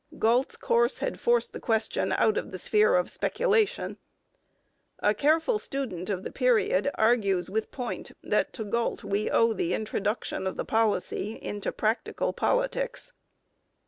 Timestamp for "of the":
2.35-2.57, 6.09-6.31, 10.47-10.65